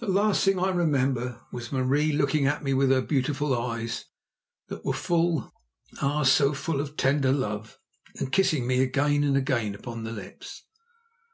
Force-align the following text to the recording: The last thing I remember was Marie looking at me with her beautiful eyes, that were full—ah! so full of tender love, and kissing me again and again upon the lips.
The 0.00 0.06
last 0.06 0.44
thing 0.44 0.58
I 0.58 0.68
remember 0.68 1.40
was 1.50 1.72
Marie 1.72 2.12
looking 2.12 2.44
at 2.44 2.62
me 2.62 2.74
with 2.74 2.90
her 2.90 3.00
beautiful 3.00 3.58
eyes, 3.58 4.04
that 4.68 4.84
were 4.84 4.92
full—ah! 4.92 6.24
so 6.24 6.52
full 6.52 6.78
of 6.78 6.94
tender 6.98 7.32
love, 7.32 7.78
and 8.16 8.30
kissing 8.30 8.66
me 8.66 8.82
again 8.82 9.24
and 9.24 9.34
again 9.34 9.74
upon 9.74 10.04
the 10.04 10.12
lips. 10.12 10.64